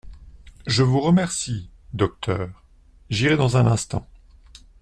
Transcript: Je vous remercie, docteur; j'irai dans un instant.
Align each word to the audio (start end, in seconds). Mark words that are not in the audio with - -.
Je 0.65 0.81
vous 0.81 0.99
remercie, 0.99 1.69
docteur; 1.93 2.63
j'irai 3.11 3.37
dans 3.37 3.55
un 3.57 3.67
instant. 3.67 4.09